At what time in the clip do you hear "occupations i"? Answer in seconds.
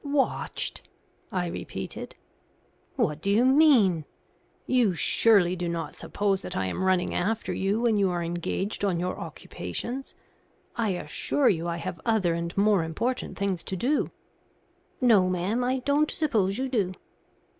9.19-10.89